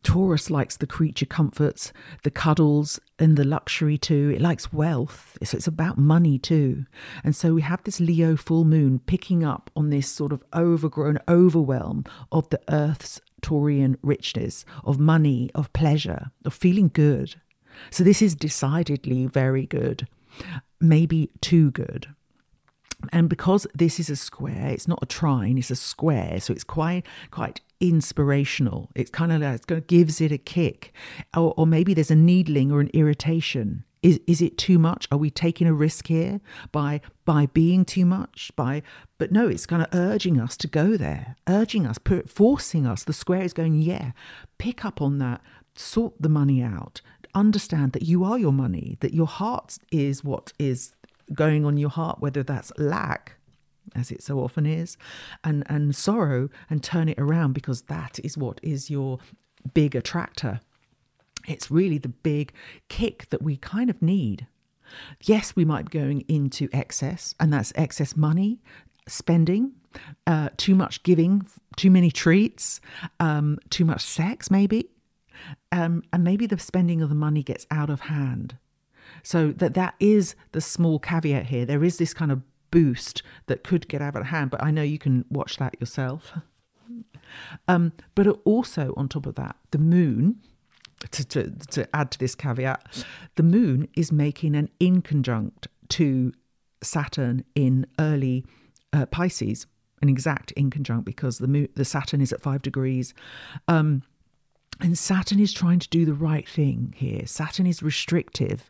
[0.04, 1.92] Taurus likes the creature comforts,
[2.24, 4.32] the cuddles, and the luxury too.
[4.36, 5.38] It likes wealth.
[5.44, 6.86] So it's about money too.
[7.24, 11.20] And so we have this Leo full moon picking up on this sort of overgrown
[11.28, 17.36] overwhelm of the Earth's Taurian richness, of money, of pleasure, of feeling good.
[17.92, 20.08] So this is decidedly very good,
[20.80, 22.08] maybe too good.
[23.12, 26.64] And because this is a square, it's not a trine, it's a square, so it's
[26.64, 28.90] quite quite inspirational.
[28.96, 30.94] It's kind of like it gives it a kick,
[31.36, 33.84] or, or maybe there's a needling or an irritation.
[34.02, 35.08] Is is it too much?
[35.12, 36.40] Are we taking a risk here
[36.72, 38.52] by by being too much?
[38.56, 38.82] By
[39.18, 43.04] but no, it's kind of urging us to go there, urging us, forcing us.
[43.04, 44.12] The square is going, yeah,
[44.58, 45.42] pick up on that,
[45.76, 47.02] sort the money out,
[47.34, 50.96] understand that you are your money, that your heart is what is
[51.34, 53.36] going on your heart, whether that's lack
[53.96, 54.98] as it so often is,
[55.44, 59.20] and, and sorrow and turn it around because that is what is your
[59.74, 60.60] big attractor.
[61.48, 62.52] It's really the big
[62.90, 64.48] kick that we kind of need.
[65.22, 68.60] Yes, we might be going into excess, and that's excess money
[69.08, 69.72] spending,
[70.26, 72.82] uh, too much giving, too many treats,
[73.20, 74.90] um, too much sex, maybe,
[75.72, 78.58] um, and maybe the spending of the money gets out of hand.
[79.24, 81.66] So that that is the small caveat here.
[81.66, 82.42] There is this kind of
[82.72, 86.34] boost that could get out of hand, but I know you can watch that yourself.
[87.68, 90.38] Um, but also on top of that, the moon.
[91.12, 96.34] To, to, to add to this caveat, the moon is making an inconjunct to
[96.82, 98.46] Saturn in early
[98.94, 99.68] uh, Pisces,
[100.02, 103.14] an exact inconjunct because the moon, the Saturn is at five degrees.
[103.68, 104.04] Um,
[104.80, 107.26] and Saturn is trying to do the right thing here.
[107.26, 108.70] Saturn is restrictive.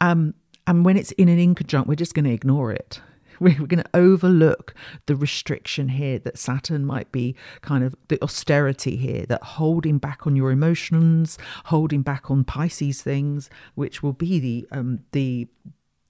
[0.00, 0.34] Um,
[0.66, 3.00] and when it's in an inconjunct, we're just going to ignore it.
[3.40, 4.74] We're, going to overlook
[5.06, 10.26] the restriction here that Saturn might be kind of the austerity here, that holding back
[10.26, 15.46] on your emotions, holding back on Pisces things, which will be the um, the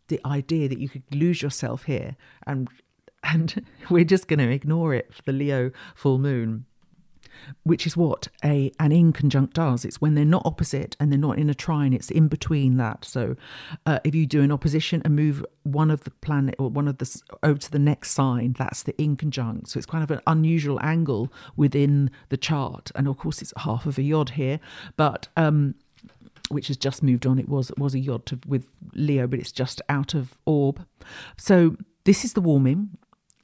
[0.08, 2.68] the idea that you could lose yourself here and
[3.22, 6.64] and we're just going to ignore it for the Leo full moon
[7.62, 9.84] which is what a an inconjunct does.
[9.84, 11.92] It's when they're not opposite and they're not in a trine.
[11.92, 13.04] It's in between that.
[13.04, 13.36] So,
[13.86, 16.98] uh, if you do an opposition and move one of the planet or one of
[16.98, 19.68] the over to the next sign, that's the inconjunct.
[19.68, 22.90] So it's kind of an unusual angle within the chart.
[22.94, 24.60] And of course, it's half of a yod here,
[24.96, 25.74] but um,
[26.48, 27.38] which has just moved on.
[27.38, 30.84] It was it was a yod to, with Leo, but it's just out of orb.
[31.36, 32.90] So this is the warming.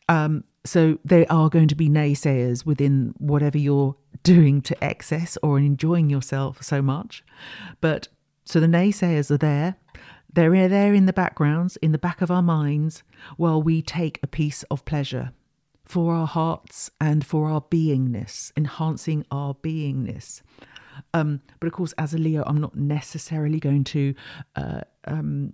[0.09, 5.59] Um, so there are going to be naysayers within whatever you're doing to excess or
[5.59, 7.23] enjoying yourself so much.
[7.81, 8.09] But
[8.45, 9.77] so the naysayers are there.
[10.33, 13.03] They're there in the backgrounds, in the back of our minds,
[13.37, 15.33] while we take a piece of pleasure
[15.85, 20.41] for our hearts and for our beingness, enhancing our beingness.
[21.13, 24.15] Um, but of course, as a Leo, I'm not necessarily going to
[24.57, 25.53] uh, um,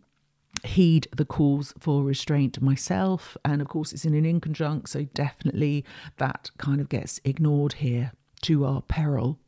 [0.64, 3.36] heed the calls for restraint myself.
[3.44, 5.84] And of course, it's in an inconjunct, so definitely
[6.18, 9.38] that kind of gets ignored here to our peril.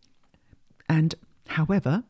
[0.88, 1.14] And
[1.48, 2.04] however,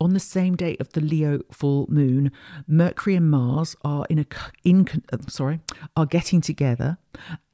[0.00, 2.30] on the same day of the Leo full moon,
[2.66, 4.26] Mercury and Mars are in a
[4.62, 5.60] in uh, sorry
[5.96, 6.98] are getting together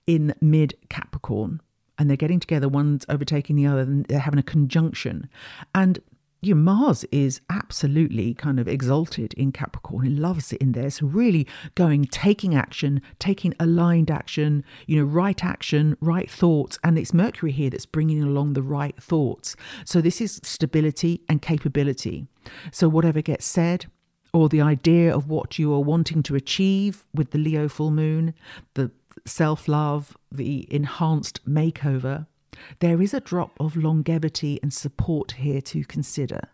[0.07, 1.61] in mid Capricorn,
[1.99, 2.69] and they're getting together.
[2.69, 5.29] One's overtaking the other, and they're having a conjunction.
[5.75, 6.01] And
[6.41, 10.07] you know, Mars is absolutely kind of exalted in Capricorn.
[10.07, 10.91] He loves it in there.
[10.91, 16.79] So really going, taking action, taking aligned action, you know, right action, right thoughts.
[16.83, 19.55] And it's Mercury here that's bringing along the right thoughts.
[19.85, 22.27] So this is stability and capability.
[22.73, 23.87] So whatever gets said,
[24.33, 28.33] or the idea of what you are wanting to achieve with the Leo full moon,
[28.75, 28.91] the
[29.27, 32.27] self love, the enhanced makeover,
[32.81, 36.49] there is a drop of longevity and support here to consider.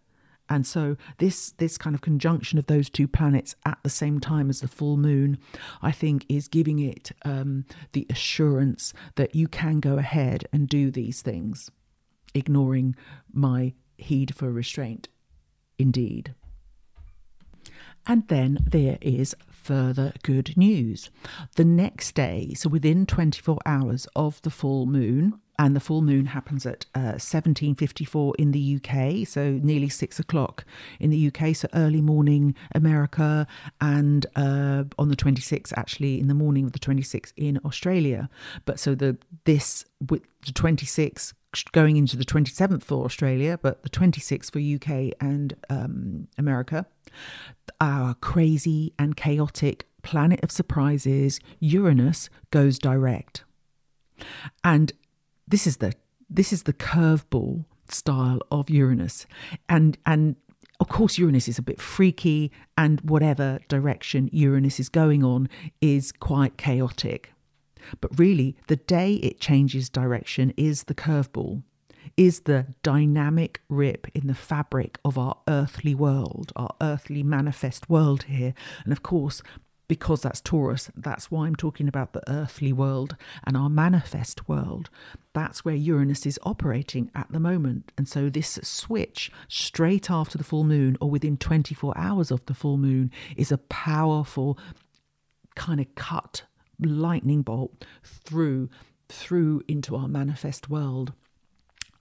[0.48, 4.48] And so this this kind of conjunction of those two planets at the same time
[4.48, 5.38] as the full moon,
[5.82, 10.90] I think, is giving it um, the assurance that you can go ahead and do
[10.90, 11.70] these things,
[12.34, 12.94] ignoring
[13.32, 15.08] my heed for restraint.
[15.78, 16.34] Indeed.
[18.06, 21.10] And then there is further good news.
[21.56, 26.26] The next day, so within 24 hours of the full moon, and the full moon
[26.26, 30.64] happens at uh, 1754 in the UK, so nearly six o'clock
[31.00, 33.46] in the UK, so early morning America,
[33.80, 38.28] and uh, on the 26th, actually in the morning of the 26th in Australia.
[38.64, 41.32] But so the this with the 26th
[41.72, 46.86] going into the 27th for Australia, but the 26th for UK and um, America.
[47.80, 53.44] Our crazy and chaotic planet of surprises, Uranus, goes direct.
[54.62, 54.92] And
[55.46, 55.92] this is the
[56.28, 59.26] this is the curveball style of Uranus,
[59.68, 60.36] and and
[60.80, 65.48] of course Uranus is a bit freaky, and whatever direction Uranus is going on
[65.80, 67.32] is quite chaotic.
[68.00, 71.62] But really, the day it changes direction is the curveball,
[72.16, 78.24] is the dynamic rip in the fabric of our earthly world, our earthly manifest world
[78.24, 78.54] here.
[78.84, 79.42] And of course,
[79.88, 84.90] because that's Taurus, that's why I'm talking about the earthly world and our manifest world.
[85.32, 87.92] That's where Uranus is operating at the moment.
[87.96, 92.54] And so, this switch straight after the full moon or within 24 hours of the
[92.54, 94.58] full moon is a powerful
[95.54, 96.42] kind of cut
[96.80, 98.68] lightning bolt through
[99.08, 101.12] through into our manifest world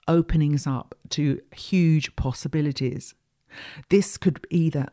[0.08, 3.14] opening us up to huge possibilities
[3.90, 4.88] this could either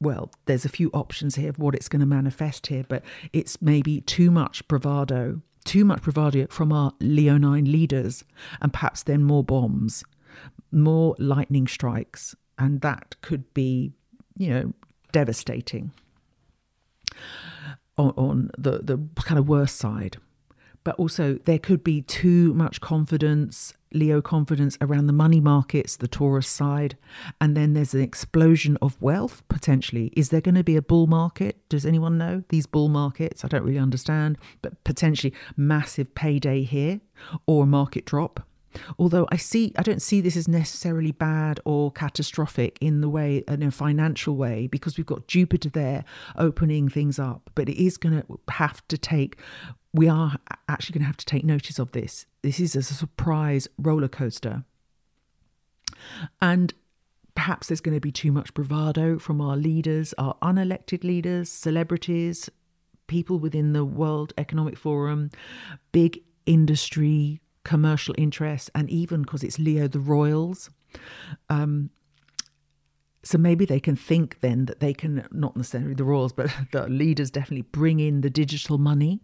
[0.00, 3.60] well, there's a few options here of what it's going to manifest here, but it's
[3.60, 8.24] maybe too much bravado, too much bravado from our Leonine leaders,
[8.60, 10.04] and perhaps then more bombs,
[10.70, 13.92] more lightning strikes, and that could be,
[14.36, 14.72] you know,
[15.10, 15.92] devastating
[17.96, 20.18] on, on the, the kind of worst side.
[20.88, 26.08] But also there could be too much confidence, Leo confidence around the money markets, the
[26.08, 26.96] Taurus side.
[27.42, 30.14] And then there's an explosion of wealth potentially.
[30.16, 31.58] Is there going to be a bull market?
[31.68, 33.44] Does anyone know these bull markets?
[33.44, 37.02] I don't really understand, but potentially massive payday here
[37.46, 38.48] or a market drop.
[38.98, 43.42] Although I see, I don't see this as necessarily bad or catastrophic in the way,
[43.48, 46.04] in a financial way, because we've got Jupiter there
[46.36, 47.50] opening things up.
[47.54, 49.38] But it is going to have to take,
[49.92, 50.36] we are
[50.68, 52.26] actually going to have to take notice of this.
[52.42, 54.64] This is a surprise roller coaster.
[56.40, 56.74] And
[57.34, 62.50] perhaps there's going to be too much bravado from our leaders, our unelected leaders, celebrities,
[63.06, 65.30] people within the World Economic Forum,
[65.92, 70.70] big industry commercial interests, and even because it's Leo the Royals.
[71.50, 71.90] Um,
[73.22, 76.88] so maybe they can think then that they can, not necessarily the royals, but the
[76.88, 79.20] leaders definitely bring in the digital money.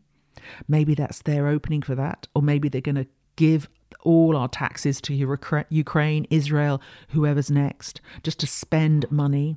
[0.68, 2.26] Maybe that's their opening for that.
[2.34, 3.06] Or maybe they're going to
[3.36, 3.68] give
[4.02, 9.56] all our taxes to Ukraine, Israel, whoever's next, just to spend money.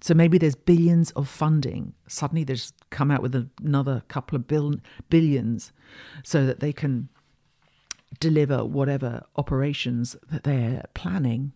[0.00, 1.94] So maybe there's billions of funding.
[2.06, 5.72] Suddenly they just come out with another couple of bill- billions
[6.22, 7.08] so that they can
[8.20, 11.52] deliver whatever operations that they're planning.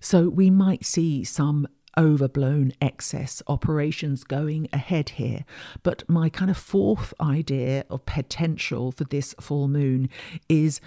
[0.00, 1.66] So we might see some
[1.98, 5.44] overblown excess operations going ahead here.
[5.82, 10.08] But my kind of fourth idea of potential for this full moon
[10.48, 10.80] is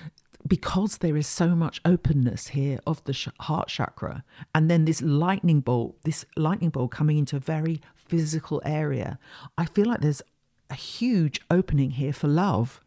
[0.48, 4.24] because there is so much openness here of the heart chakra,
[4.56, 9.20] and then this lightning bolt, this lightning bolt coming into a very physical area,
[9.58, 10.22] I feel like there's
[10.70, 12.82] a huge opening here for love.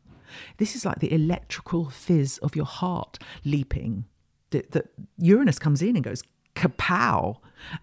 [0.56, 4.06] This is like the electrical fizz of your heart leaping.
[4.50, 6.22] That Uranus comes in and goes
[6.55, 7.38] kapow.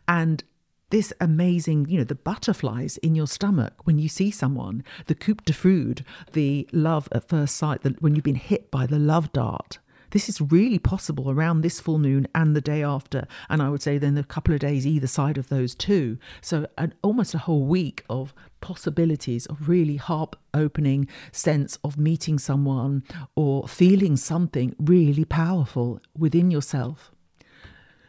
[0.07, 0.43] And
[0.89, 5.35] this amazing, you know, the butterflies in your stomach when you see someone, the coup
[5.45, 6.03] de foudre,
[6.33, 9.79] the love at first sight, the, when you've been hit by the love dart.
[10.11, 13.27] This is really possible around this full moon and the day after.
[13.47, 16.17] And I would say then a couple of days either side of those two.
[16.41, 22.39] So an, almost a whole week of possibilities of really heart opening sense of meeting
[22.39, 23.03] someone
[23.35, 27.11] or feeling something really powerful within yourself.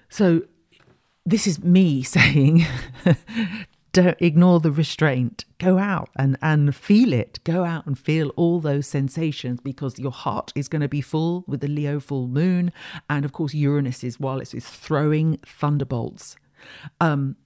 [0.08, 0.42] So
[1.24, 2.66] this is me saying
[3.92, 5.44] don't ignore the restraint.
[5.58, 7.40] Go out and and feel it.
[7.44, 11.44] Go out and feel all those sensations because your heart is going to be full
[11.46, 12.72] with the leo full moon.
[13.08, 16.36] And of course uranus is while it's, it's throwing thunderbolts.
[17.00, 17.36] Um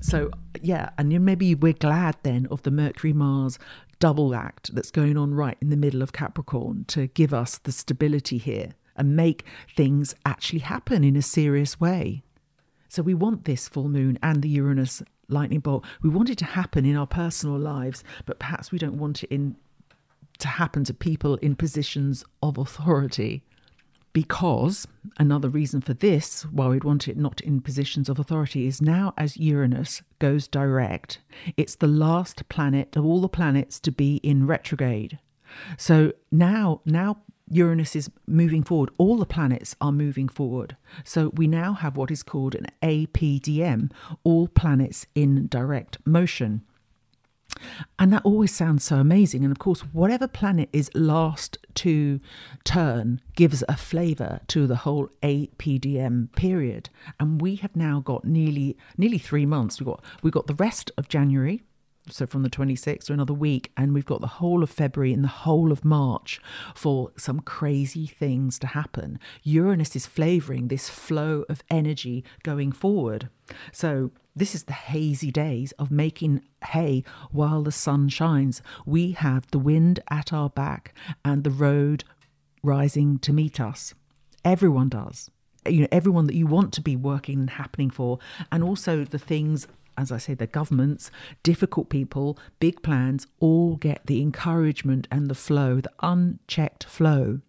[0.00, 0.30] so
[0.62, 3.58] yeah and maybe we're glad then of the mercury mars
[3.98, 7.70] double act that's going on right in the middle of capricorn to give us the
[7.70, 9.44] stability here and make
[9.76, 12.22] things actually happen in a serious way
[12.92, 15.82] so we want this full moon and the Uranus lightning bolt.
[16.02, 19.32] We want it to happen in our personal lives, but perhaps we don't want it
[19.32, 19.56] in
[20.40, 23.44] to happen to people in positions of authority.
[24.12, 24.86] Because
[25.18, 29.14] another reason for this, why we'd want it not in positions of authority, is now
[29.16, 31.18] as Uranus goes direct,
[31.56, 35.18] it's the last planet of all the planets to be in retrograde.
[35.78, 37.22] So now, now
[37.52, 38.90] Uranus is moving forward.
[38.98, 40.76] All the planets are moving forward.
[41.04, 43.90] So we now have what is called an APDM,
[44.24, 46.62] all planets in direct motion.
[47.98, 49.44] And that always sounds so amazing.
[49.44, 52.18] And of course, whatever planet is last to
[52.64, 56.88] turn gives a flavour to the whole APDM period.
[57.20, 59.78] And we have now got nearly nearly three months.
[59.78, 61.62] We've got we've got the rest of January,
[62.08, 65.22] so from the 26th or another week and we've got the whole of february and
[65.22, 66.40] the whole of march
[66.74, 69.18] for some crazy things to happen.
[69.42, 73.28] Uranus is flavoring this flow of energy going forward.
[73.72, 78.62] So this is the hazy days of making hay while the sun shines.
[78.86, 80.94] We have the wind at our back
[81.24, 82.04] and the road
[82.62, 83.94] rising to meet us.
[84.44, 85.30] Everyone does.
[85.68, 88.18] You know everyone that you want to be working and happening for
[88.50, 91.10] and also the things as I say, the governments,
[91.42, 97.40] difficult people, big plans all get the encouragement and the flow, the unchecked flow.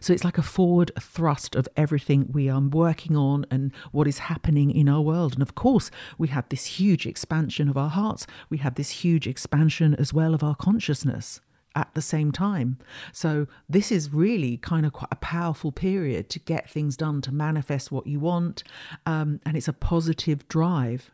[0.00, 4.18] So it's like a forward thrust of everything we are working on and what is
[4.18, 5.34] happening in our world.
[5.34, 8.26] And of course, we have this huge expansion of our hearts.
[8.50, 11.40] We have this huge expansion as well of our consciousness
[11.74, 12.78] at the same time.
[13.12, 17.32] So, this is really kind of quite a powerful period to get things done, to
[17.32, 18.64] manifest what you want.
[19.06, 21.12] Um, and it's a positive drive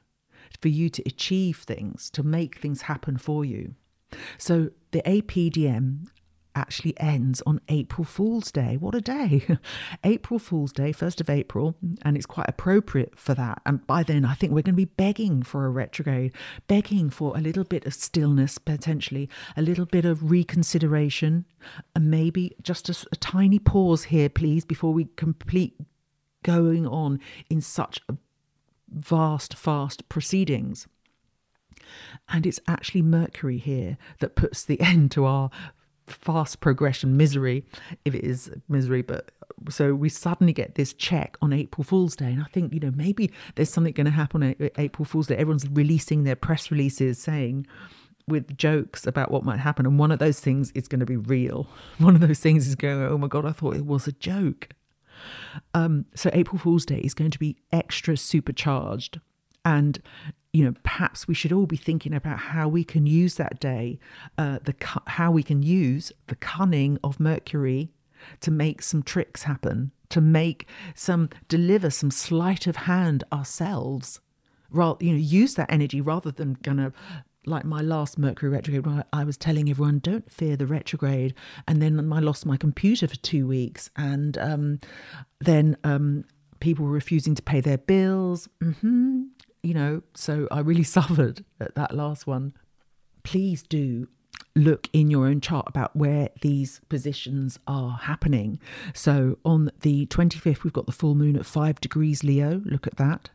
[0.64, 3.74] for you to achieve things, to make things happen for you.
[4.38, 6.06] So the APDM
[6.54, 8.78] actually ends on April Fool's Day.
[8.78, 9.58] What a day!
[10.04, 13.60] April Fool's Day, 1st of April, and it's quite appropriate for that.
[13.66, 16.32] And by then, I think we're going to be begging for a retrograde,
[16.66, 21.44] begging for a little bit of stillness, potentially, a little bit of reconsideration,
[21.94, 25.76] and maybe just a, a tiny pause here, please, before we complete
[26.42, 28.00] going on in such
[28.95, 30.86] vast, fast proceedings.
[32.28, 35.51] And it's actually Mercury here that puts the end to our
[36.07, 37.64] fast progression misery,
[38.05, 39.03] if it is misery.
[39.03, 39.32] But
[39.68, 42.32] so we suddenly get this check on April Fool's Day.
[42.32, 45.36] And I think, you know, maybe there's something going to happen on April Fool's Day.
[45.36, 47.66] Everyone's releasing their press releases saying,
[48.26, 49.86] with jokes about what might happen.
[49.86, 51.66] And one of those things is going to be real.
[51.99, 54.70] One of those things is going, oh my God, I thought it was a joke.
[55.72, 59.20] Um, so April Fool's Day is going to be extra supercharged.
[59.64, 60.01] And
[60.53, 63.99] you know, perhaps we should all be thinking about how we can use that day,
[64.39, 64.75] uh, the
[65.09, 67.91] how we can use the cunning of Mercury
[68.41, 74.20] to make some tricks happen, to make some deliver some sleight of hand ourselves.
[74.70, 76.93] Rather, you know, use that energy rather than gonna
[77.47, 81.34] like my last Mercury retrograde, where I was telling everyone, don't fear the retrograde.
[81.68, 83.90] And then I lost my computer for two weeks.
[83.97, 84.80] And um,
[85.40, 86.24] then um,
[86.61, 88.49] people were refusing to pay their bills.
[88.62, 89.24] Mm-hmm
[89.64, 92.53] you know, so I really suffered at that last one.
[93.24, 94.07] Please do
[94.55, 98.61] look in your own chart about where these positions are happening.
[98.92, 102.61] So on the 25th, we've got the full moon at five degrees Leo.
[102.64, 103.30] Look at that.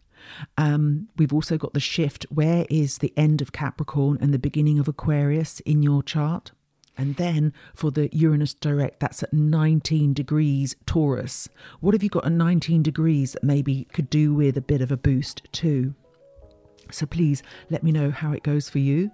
[0.57, 2.25] Um, we've also got the shift.
[2.29, 6.51] Where is the end of Capricorn and the beginning of Aquarius in your chart?
[6.97, 11.47] And then for the Uranus direct, that's at 19 degrees Taurus.
[11.79, 14.91] What have you got at 19 degrees that maybe could do with a bit of
[14.91, 15.95] a boost too?
[16.91, 19.11] So please let me know how it goes for you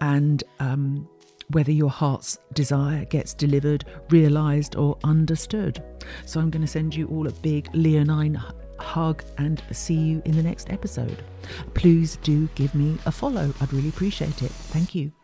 [0.00, 1.08] and um,
[1.50, 5.82] whether your heart's desire gets delivered, realized, or understood.
[6.24, 8.36] So I'm going to send you all a big leonine
[8.78, 11.22] hug and see you in the next episode.
[11.74, 13.52] Please do give me a follow.
[13.60, 14.50] I'd really appreciate it.
[14.50, 15.15] Thank you.